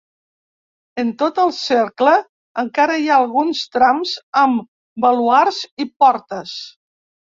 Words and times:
En 1.03 1.09
tot 1.17 1.41
el 1.43 1.51
cercle 1.57 2.13
encara 2.63 2.97
hi 3.03 3.07
ha 3.09 3.19
alguns 3.25 3.61
trams, 3.77 4.15
amb 4.45 4.67
baluards 5.07 5.61
i 5.87 5.89
portes. 6.01 6.57